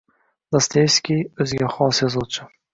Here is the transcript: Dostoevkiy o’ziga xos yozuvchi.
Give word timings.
Dostoevkiy 0.55 1.21
o’ziga 1.45 1.71
xos 1.77 2.05
yozuvchi. 2.07 2.53